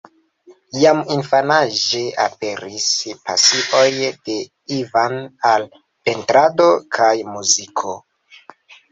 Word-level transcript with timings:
Jam 0.83 0.99
infanaĝe 1.15 1.99
aperis 2.23 2.87
pasioj 3.27 3.83
de 4.29 4.37
Ivan 4.77 5.13
al 5.51 5.67
pentrado 6.09 6.67
kaj 6.97 7.11
muziko. 7.35 7.93